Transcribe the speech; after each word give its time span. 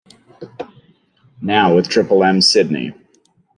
Now 1.41 1.75
with 1.75 1.87
Triple 1.87 2.23
M 2.23 2.41
Sydney. 2.41 2.95